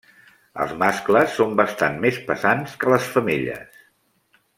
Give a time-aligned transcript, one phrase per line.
[0.63, 3.77] Els mascles són bastant més pesants que les femelles.